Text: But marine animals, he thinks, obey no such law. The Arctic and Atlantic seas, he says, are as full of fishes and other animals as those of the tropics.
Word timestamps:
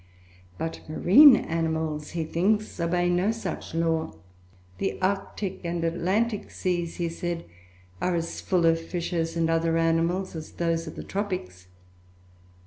But 0.57 0.81
marine 0.89 1.35
animals, 1.35 2.09
he 2.17 2.23
thinks, 2.23 2.79
obey 2.79 3.07
no 3.07 3.29
such 3.31 3.75
law. 3.75 4.15
The 4.79 4.99
Arctic 4.99 5.63
and 5.63 5.83
Atlantic 5.83 6.49
seas, 6.49 6.95
he 6.95 7.07
says, 7.07 7.43
are 8.01 8.15
as 8.15 8.41
full 8.41 8.65
of 8.65 8.79
fishes 8.81 9.37
and 9.37 9.47
other 9.47 9.77
animals 9.77 10.35
as 10.35 10.53
those 10.53 10.87
of 10.87 10.95
the 10.95 11.03
tropics. 11.03 11.67